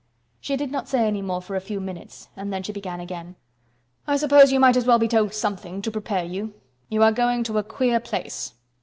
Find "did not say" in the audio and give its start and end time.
0.57-1.05